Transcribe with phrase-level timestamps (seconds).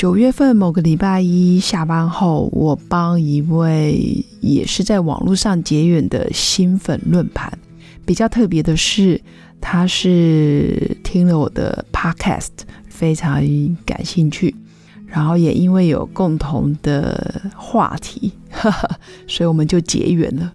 [0.00, 7.52] 九月份某个礼拜一下班后，我帮一位也是在网络上结缘的新粉论盘。
[8.06, 9.20] 比较特别的是，
[9.60, 12.48] 他是听了我的 podcast，
[12.88, 13.44] 非常
[13.84, 14.56] 感兴趣，
[15.04, 18.32] 然后也因为有共同的话题，
[19.28, 20.50] 所以我们就结缘了，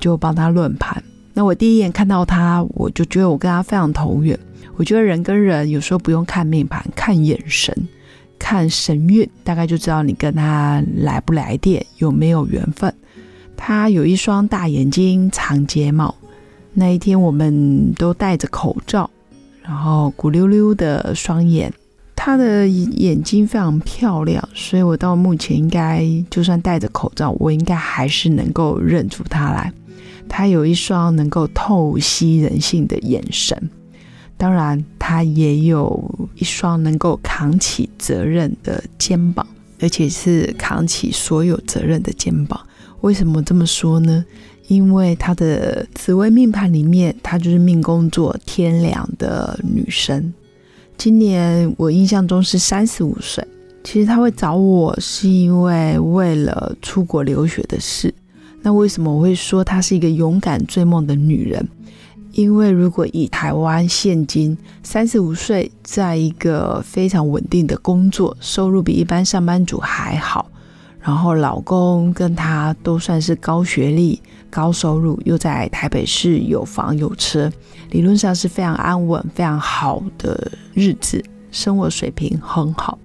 [0.00, 1.00] 就帮他论盘。
[1.32, 4.36] 那我第一眼看到他，我就觉得我跟他非常投缘。
[4.74, 7.72] 我觉得人跟人有时候不用看命盘，看眼神。
[8.40, 12.92] 看神韵，大概就知道你跟他来不来电，有没有缘分。
[13.56, 16.12] 他有一双大眼睛，长睫毛。
[16.72, 19.08] 那一天我们都戴着口罩，
[19.62, 21.72] 然后鼓溜溜的双眼。
[22.16, 29.72] 他的眼睛非常漂亮，所以我到目前应该就算戴着口罩，我应该还是能够认出他来。
[30.28, 33.70] 他有一双能够透析人性的眼神。
[34.40, 36.02] 当然，他也有
[36.34, 39.46] 一双能够扛起责任的肩膀，
[39.80, 42.58] 而且是扛起所有责任的肩膀。
[43.02, 44.24] 为什么这么说呢？
[44.66, 50.32] 因为他的紫微命盘里面，他就是命宫座天梁的女生。
[50.96, 53.46] 今年我印象中是三十五岁。
[53.84, 58.14] 其实他会找我，是因为为了出国留学的事。
[58.62, 61.68] 那为什么我会说她是一个勇敢追梦的女人？
[62.32, 70.48] 因为如果以台湾现今三十五岁，在一个非常稳定的工作，收入比一般上班族还好，
[71.00, 77.50] 然后老公跟她都算是高学历、高收入，又在台北市有房有车，
[77.90, 82.96] 理论上是非常安稳、非常好的日子，生活水平很好。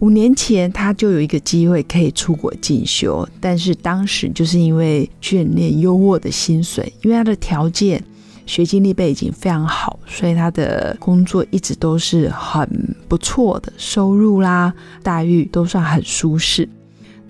[0.00, 8.02] 五年前，她就有一个机会可以出国进修，但是当时就是因为眷恋优渥的薪水，因为她的条件。
[8.46, 12.68] 学经历背景非常好，所以他的工作一直都是很
[13.08, 14.72] 不错的，收入啦、
[15.02, 16.68] 待遇都算很舒适。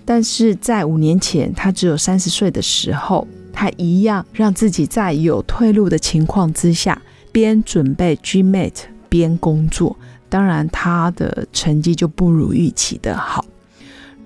[0.05, 7.01] 但是在五年前，他只有三十岁的时候，他一样让自己在有退路的情况之下，
[7.31, 8.73] 边准备 GMAT
[9.07, 9.95] 边工作。
[10.27, 13.45] 当然，他的成绩就不如预期的好。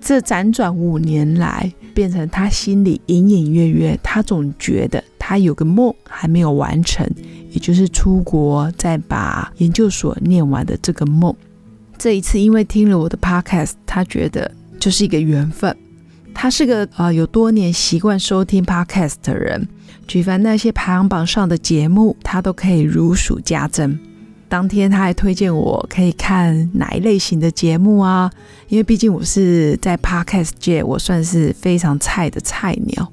[0.00, 7.06] 这辗转五年来，变成他心里隐隐约约，他总觉得他有个梦还没有完成，
[7.50, 11.36] 也就是出国再把研究所念完的这个梦。
[11.98, 14.50] 这一次因为听了我的 podcast，他觉得
[14.80, 15.76] 就是一个缘分。
[16.32, 19.68] 他是个呃有多年习惯收听 podcast 的人，
[20.06, 24.00] 举凡那些排行榜上的节目，他都可以如数家珍。
[24.48, 28.32] 当天他还推荐我可以看哪一类型的节目啊？
[28.68, 33.12] 因为毕竟我是在 podcast 界，我算是非常菜的菜鸟。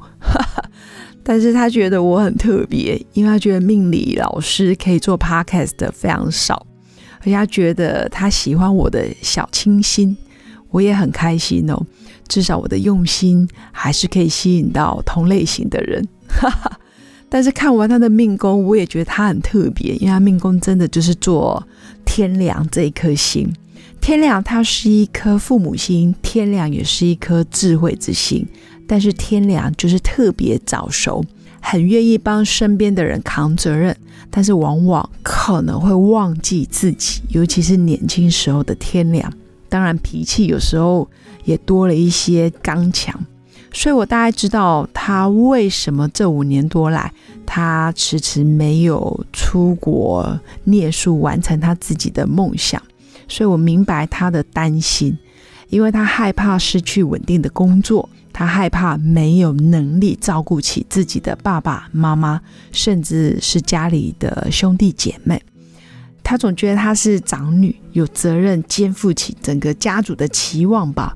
[1.27, 6.67] 但是他觉得我很特别，因为他觉得命理老师可以做 podcast 的非常少，
[7.21, 10.15] 而且他觉得他喜欢我的小清新，
[10.69, 11.83] 我也很开心哦。
[12.27, 16.07] 至少我的用心还是可以吸引到同类型的人。
[17.27, 21.61] 但是看完他的命宫，我也觉得他很特别，因为他命宫真的就是做
[22.05, 23.51] 天梁这一颗星。
[23.99, 28.45] 天梁它是一颗父母星，天梁也是一颗智慧之星。
[28.87, 31.23] 但是天良就是特别早熟，
[31.59, 33.95] 很愿意帮身边的人扛责任，
[34.29, 39.31] 但是往往可能会忘记自己，尤其是年轻时候的天良。
[39.67, 41.09] 当然脾气有时候
[41.43, 43.19] 也多了一些刚强。
[43.73, 47.11] 所以我大概知道他为什么这五年多来，
[47.45, 52.81] 他迟迟没有出国念书，完成他自己的梦想。
[53.27, 55.17] 所以我明白他的担心，
[55.69, 62.41] 因为他害怕失去稳定的工作，他害怕没有能力照顾起自己的爸爸妈妈，
[62.73, 65.41] 甚至是家里的兄弟姐妹。
[66.21, 71.15] 他总觉得他是长女，有责任肩负起整个家族的期望吧。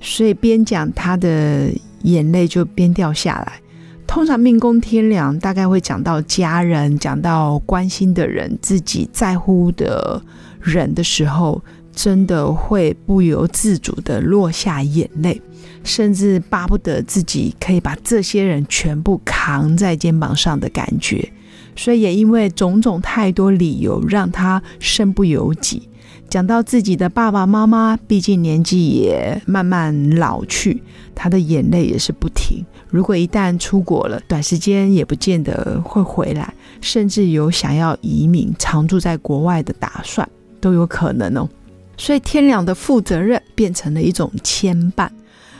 [0.00, 1.70] 所以边讲他的。
[2.04, 3.58] 眼泪就边掉下来。
[4.06, 10.22] 通常命宫天凉，大概会讲到家人，讲到关心的人，自己在乎的
[10.60, 11.64] 人的时候，
[11.94, 15.40] 真的会不由自主的落下眼泪，
[15.82, 21.32] 甚至巴不得自己可以把这些人全部扛在肩膀上的感觉。
[21.76, 25.88] 所以也因为种种太多理由，让他身不由己。
[26.30, 30.82] 讲到自己的爸爸妈妈，毕竟年纪也慢慢老去，
[31.14, 32.64] 他的眼泪也是不停。
[32.88, 40.28] 如果一旦出国了，短时间也不见得会回来，甚至有想要移民常住在国外的打算，
[40.60, 41.48] 都有可能哦。
[41.96, 45.08] 所以天良的负责任变成了一种牵绊，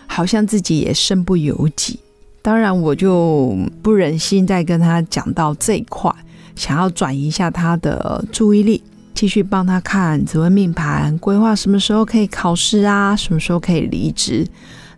[0.06, 2.00] 好像自己也身不由己。
[2.42, 6.14] 当然，我就不忍心再跟他讲到这一块，
[6.54, 8.82] 想要转移一下他的注意力。
[9.14, 13.14] 继续帮他看指纹命盘，规划什么时候可以考试啊？
[13.14, 14.44] 什么时候可以离职？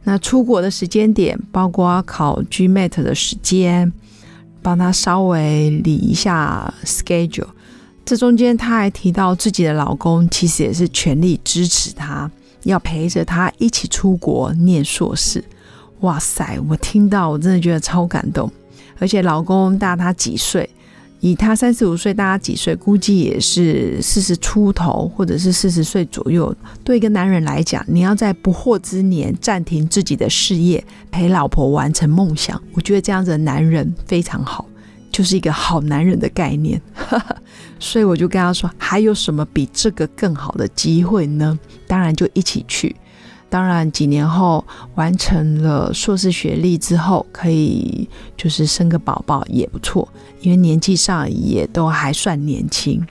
[0.05, 3.93] 那出国的时间点，包括考 GMAT 的时间，
[4.63, 7.49] 帮他稍微理一下 schedule。
[8.07, 12.31] 这中间他还提到自己的老公其实也是全力支持他，
[12.63, 15.43] 要陪着他一起出国念硕士。
[16.03, 18.49] 哇塞，我听到我真的觉得超感动，
[19.01, 20.71] 而且老公大他几岁？
[21.19, 22.77] 以他三十五岁，大家几岁？
[22.77, 26.55] 估计也是四十出头，或者是四十岁左右。
[26.85, 34.65] 对一个男人来讲，你要在不惑之年暂停自己的事业，陪老婆完成梦想，我觉得这样子的男人非常好，
[35.17, 36.79] 就是一个好男人的概念。
[37.81, 41.59] 所以我就跟他说，还有什么比这个更好的机会呢？
[41.87, 42.95] 当然就一起去。
[43.49, 44.63] 当然，几年后
[44.97, 50.07] 完成了硕士学历之后，可以就是生个宝宝也不错，
[50.43, 53.03] 因为年纪上也都还算年轻，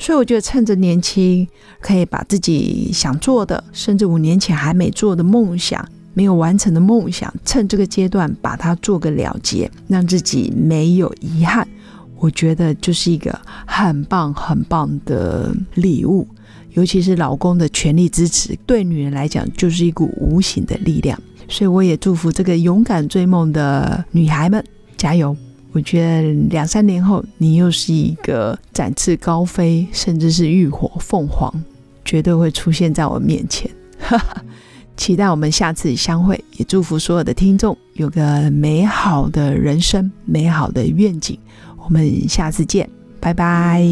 [0.00, 1.46] 所以我觉得趁着年轻，
[1.80, 5.86] 可以把自己想做的，甚至五年前还没做的梦想、
[6.16, 11.68] 没有完成的梦想，趁这个阶段把它做个了结，让自己没有遗憾。
[12.16, 16.26] 我觉得就是一个很棒很棒的礼物。
[16.72, 21.20] 尤其是老公的全力支持，对女人来讲就是一股无形的力量。
[21.48, 24.64] 所以我也祝福这个勇敢追梦的女孩们
[24.96, 25.36] 加油！
[25.72, 31.52] 我觉得两三年后，你又是一个展翅高飞，甚至是浴火凤凰，
[32.02, 33.70] 绝对会出现在我面前。
[33.98, 34.42] 哈 哈
[34.96, 41.38] 期待我们下次相会，也祝福所有的听众有个美好的人生、美好的愿景。
[41.76, 42.88] 我们下次见，
[43.20, 43.84] 拜拜。